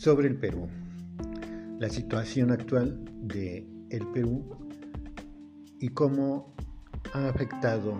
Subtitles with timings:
[0.00, 0.66] sobre el Perú.
[1.78, 4.56] La situación actual de el Perú
[5.78, 6.54] y cómo
[7.12, 7.98] ha afectado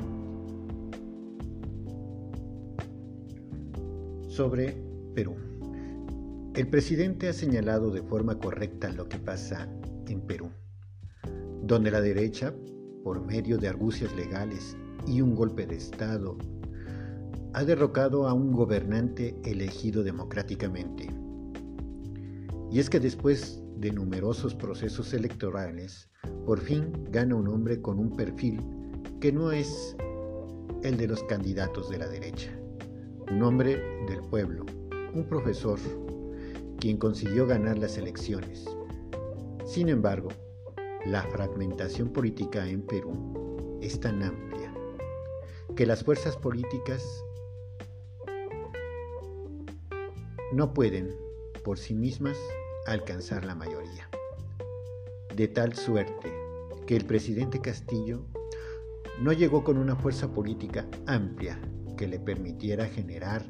[4.28, 4.82] sobre
[5.14, 5.36] Perú.
[6.54, 9.68] El presidente ha señalado de forma correcta lo que pasa
[10.08, 10.48] en Perú,
[11.62, 12.54] donde la derecha,
[13.04, 14.74] por medio de argucias legales
[15.06, 16.38] y un golpe de Estado,
[17.52, 21.29] ha derrocado a un gobernante elegido democráticamente.
[22.70, 26.08] Y es que después de numerosos procesos electorales,
[26.46, 28.60] por fin gana un hombre con un perfil
[29.20, 29.96] que no es
[30.84, 32.56] el de los candidatos de la derecha.
[33.30, 34.64] Un hombre del pueblo,
[35.14, 35.78] un profesor,
[36.78, 38.64] quien consiguió ganar las elecciones.
[39.64, 40.28] Sin embargo,
[41.06, 44.72] la fragmentación política en Perú es tan amplia
[45.74, 47.04] que las fuerzas políticas
[50.52, 51.14] no pueden
[51.64, 52.38] por sí mismas
[52.86, 54.08] alcanzar la mayoría.
[55.34, 56.32] De tal suerte
[56.86, 58.24] que el presidente Castillo
[59.20, 61.60] no llegó con una fuerza política amplia
[61.96, 63.44] que le permitiera generar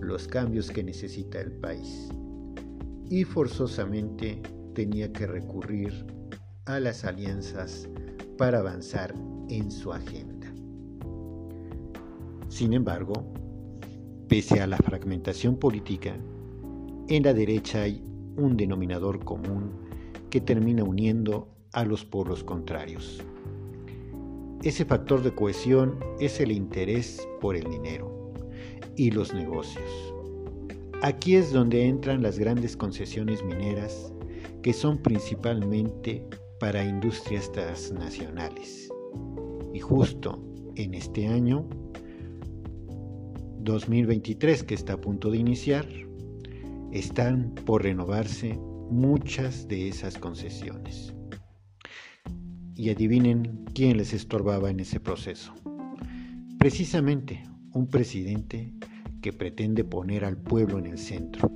[0.00, 2.08] los cambios que necesita el país
[3.08, 4.40] y forzosamente
[4.74, 6.06] tenía que recurrir
[6.64, 7.88] a las alianzas
[8.38, 9.14] para avanzar
[9.48, 10.52] en su agenda.
[12.48, 13.32] Sin embargo,
[14.28, 16.16] pese a la fragmentación política,
[17.08, 18.02] en la derecha hay
[18.36, 19.70] un denominador común
[20.30, 23.22] que termina uniendo a los polos contrarios.
[24.62, 28.32] Ese factor de cohesión es el interés por el dinero
[28.96, 30.14] y los negocios.
[31.02, 34.12] Aquí es donde entran las grandes concesiones mineras
[34.62, 36.24] que son principalmente
[36.60, 38.88] para industrias transnacionales.
[39.74, 40.40] Y justo
[40.76, 41.66] en este año
[43.58, 45.86] 2023 que está a punto de iniciar,
[46.92, 48.58] están por renovarse
[48.90, 51.14] muchas de esas concesiones.
[52.74, 55.54] Y adivinen quién les estorbaba en ese proceso.
[56.58, 57.42] Precisamente
[57.72, 58.72] un presidente
[59.22, 61.50] que pretende poner al pueblo en el centro,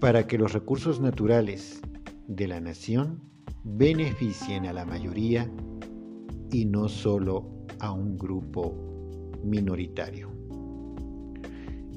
[0.00, 1.80] para que los recursos naturales
[2.28, 3.20] de la nación
[3.64, 5.50] beneficien a la mayoría
[6.52, 8.74] y no solo a un grupo
[9.42, 10.30] minoritario.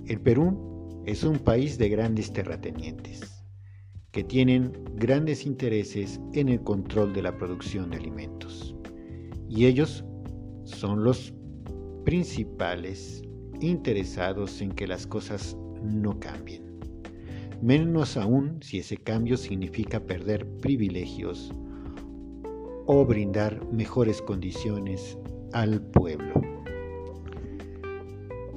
[0.05, 0.66] El Perú
[1.07, 3.41] es un país de grandes terratenientes
[4.11, 8.75] que tienen grandes intereses en el control de la producción de alimentos.
[9.47, 10.03] Y ellos
[10.65, 11.33] son los
[12.03, 13.21] principales
[13.61, 16.77] interesados en que las cosas no cambien.
[17.61, 21.53] Menos aún si ese cambio significa perder privilegios
[22.85, 25.17] o brindar mejores condiciones
[25.53, 26.33] al pueblo.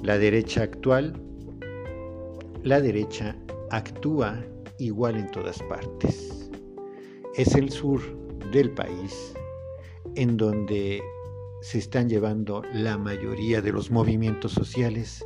[0.03, 1.30] La derecha actual
[2.63, 3.35] la derecha
[3.71, 4.43] actúa
[4.77, 6.49] igual en todas partes.
[7.35, 8.01] Es el sur
[8.51, 9.33] del país
[10.15, 11.01] en donde
[11.61, 15.25] se están llevando la mayoría de los movimientos sociales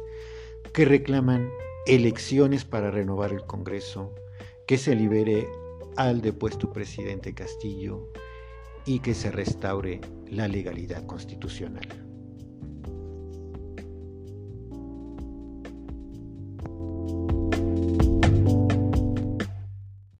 [0.72, 1.50] que reclaman
[1.86, 4.14] elecciones para renovar el Congreso,
[4.66, 5.48] que se libere
[5.98, 8.10] al depuesto presidente Castillo
[8.86, 11.88] y que se restaure la legalidad constitucional.